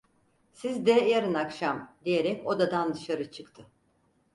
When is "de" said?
0.85-0.91